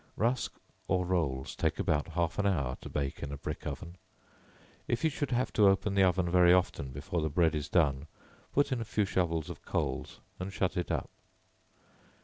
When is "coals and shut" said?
9.63-10.75